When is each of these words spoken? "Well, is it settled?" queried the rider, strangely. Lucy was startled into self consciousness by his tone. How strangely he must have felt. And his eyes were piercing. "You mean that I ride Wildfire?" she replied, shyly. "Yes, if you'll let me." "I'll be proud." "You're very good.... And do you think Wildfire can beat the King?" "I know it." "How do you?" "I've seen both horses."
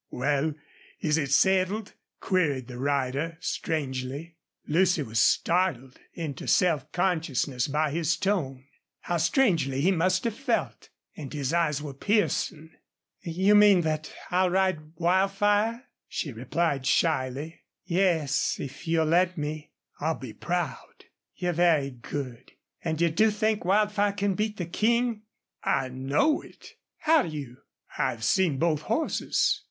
"Well, 0.09 0.55
is 0.99 1.19
it 1.19 1.31
settled?" 1.31 1.93
queried 2.19 2.65
the 2.65 2.79
rider, 2.79 3.37
strangely. 3.39 4.35
Lucy 4.65 5.03
was 5.03 5.19
startled 5.19 5.99
into 6.15 6.47
self 6.47 6.91
consciousness 6.91 7.67
by 7.67 7.91
his 7.91 8.17
tone. 8.17 8.65
How 9.01 9.17
strangely 9.17 9.79
he 9.79 9.91
must 9.91 10.23
have 10.23 10.33
felt. 10.33 10.89
And 11.15 11.31
his 11.31 11.53
eyes 11.53 11.83
were 11.83 11.93
piercing. 11.93 12.71
"You 13.19 13.53
mean 13.53 13.81
that 13.81 14.11
I 14.31 14.47
ride 14.47 14.79
Wildfire?" 14.95 15.83
she 16.07 16.31
replied, 16.31 16.87
shyly. 16.87 17.61
"Yes, 17.85 18.57
if 18.59 18.87
you'll 18.87 19.05
let 19.05 19.37
me." 19.37 19.69
"I'll 19.99 20.15
be 20.17 20.33
proud." 20.33 21.05
"You're 21.35 21.53
very 21.53 21.91
good.... 21.91 22.53
And 22.83 22.97
do 22.97 23.11
you 23.25 23.29
think 23.29 23.63
Wildfire 23.63 24.13
can 24.13 24.33
beat 24.33 24.57
the 24.57 24.65
King?" 24.65 25.25
"I 25.63 25.89
know 25.89 26.41
it." 26.41 26.73
"How 27.01 27.21
do 27.21 27.27
you?" 27.29 27.57
"I've 27.99 28.23
seen 28.23 28.57
both 28.57 28.81
horses." 28.81 29.59